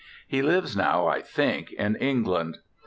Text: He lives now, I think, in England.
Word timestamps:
He 0.27 0.41
lives 0.41 0.75
now, 0.75 1.05
I 1.05 1.21
think, 1.21 1.73
in 1.73 1.95
England. 1.97 2.57